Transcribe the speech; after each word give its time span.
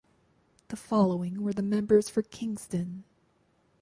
The 0.69 0.75
following 0.75 1.43
were 1.43 1.53
the 1.53 1.61
members 1.61 2.09
for 2.09 2.23
Kingston. 2.23 3.03